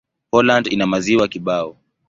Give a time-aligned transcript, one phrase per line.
[0.31, 1.77] Poland ina maziwa kibao.